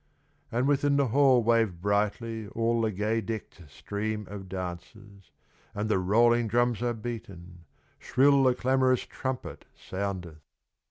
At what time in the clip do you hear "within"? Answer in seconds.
0.67-0.97